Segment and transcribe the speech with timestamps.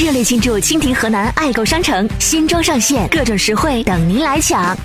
[0.00, 4.78] 热烈庆祝蜻蜓河南爱购商城新装上线，各种实惠等您来抢。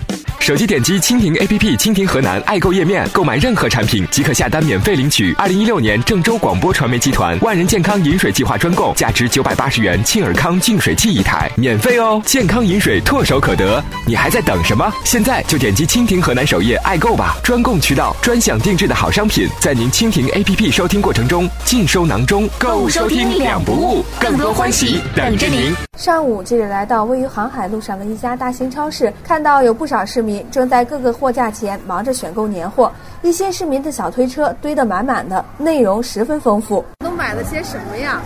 [0.44, 12.22] 手机点击蜻蜓 APP 蜻蜓河南爱购页面，购买任何产品即可下单免费领取二零一六年郑州广播传媒集团万人健康饮水计划专供价值九百八十元沁尔康净水器一台，免费哦！
[12.26, 14.92] 健康饮水唾手可得，你还在等什么？
[15.06, 17.38] 现在就点击蜻蜓河南首页爱购吧！
[17.42, 25.74] 专供渠道，专享定制的好商品，在您蜻蜓 APP 收听过程中尽收囊中，购物收听两不误，更多欢喜等着您。
[25.98, 32.92] 上午，记者来到位于航海路上的一家大型超市，看到有不少市民正在各个货架前忙着选购年货。
[33.22, 36.84] 一些市民的小推车堆得满满的，内容十分丰富。
[37.00, 38.22] 都买了些什么呀？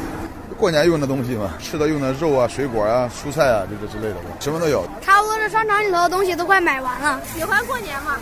[0.60, 4.84] 过年用的东西嘛，吃的用的肉啊、水果啊、蔬菜啊，这个之类的，什么都有。
[5.02, 7.22] 差不多这商场里头的东西都快买完了。
[7.32, 8.16] 喜欢过年吗？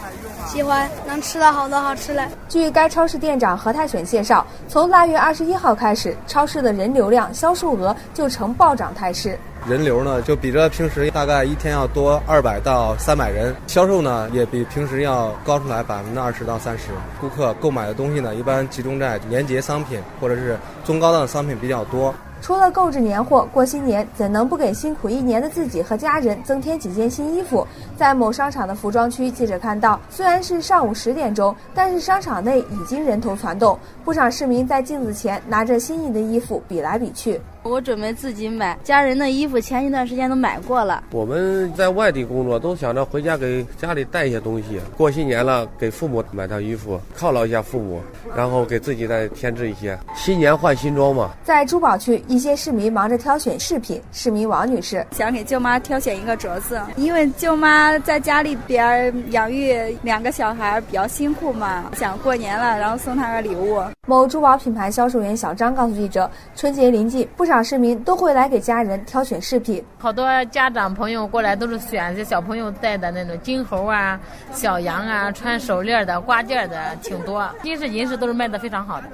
[0.45, 2.27] 喜欢，能吃到好多好吃的。
[2.49, 9.39] 据该超市店长何泰选介绍，从腊月二十一号开始，超市的人流量、销售额就呈暴涨态势。
[9.67, 16.89] 人流呢，就比着平时大概一天要多二百到三百人，销售呢也比平时要高出来百分之二十到三十。
[17.19, 22.13] 顾客购买的东西呢，一般集中在年节商品或者是中高档商品比较多。
[22.43, 27.65] 除了购置年货，过新年怎能不给辛苦一年的自己和家人增添几件新衣服？
[27.97, 37.41] 在某商场的服装区，记者看到，虽然是上午十点钟，但是商场内已经人头攒动，不少市民在镜子前拿着心仪的衣服比来比去。
[37.65, 41.03] 我准备自己买家人的衣服，前一段时间都买过了。
[41.09, 44.79] 我们在外地工作，都想着回家给家里带一些东西。
[44.95, 47.99] 过新年了，给父母买套衣服，犒劳一下父母，
[48.35, 49.97] 然后给自己再添置一些。
[50.15, 51.31] 新年换新装嘛。
[51.43, 53.99] 在珠宝区，一些市民忙着挑选饰品。
[54.11, 63.81] 市民王女士想给舅妈挑选一个镯子，因为舅妈在家里边养育两个小孩比较辛苦嘛，想过年了，然后送她个礼物。
[64.07, 67.54] 某珠宝品牌销售员小张告诉记者，春节临近，不少。
[67.63, 74.19] 市民都会来给家人挑选饰品，好多家长朋友过来都是选这小朋友戴的那种金猴啊、
[74.51, 79.07] 小羊啊、穿手链的、挂件的，挺多，金饰银饰都是卖的非常好的。